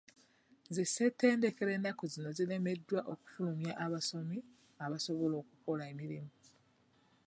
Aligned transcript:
Zi 0.75 0.83
ssetendekero 0.87 1.71
ennaku 1.77 2.05
zino 2.13 2.29
ziremeredwa 2.37 2.99
okufulumya 3.13 3.73
abasomi 3.85 4.37
abasobola 4.85 5.35
okukola 5.43 5.83
emirmu. 5.91 6.31